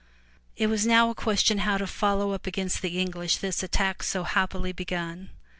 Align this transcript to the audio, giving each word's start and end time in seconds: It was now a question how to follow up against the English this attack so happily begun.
It 0.57 0.65
was 0.65 0.83
now 0.87 1.11
a 1.11 1.13
question 1.13 1.59
how 1.59 1.77
to 1.77 1.85
follow 1.85 2.31
up 2.31 2.47
against 2.47 2.81
the 2.81 2.99
English 2.99 3.37
this 3.37 3.61
attack 3.61 4.01
so 4.01 4.23
happily 4.23 4.71
begun. 4.71 5.29